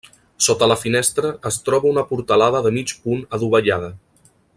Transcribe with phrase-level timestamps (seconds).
[0.45, 3.93] Sota la finestra es troba una portalada de mig punt adovellada.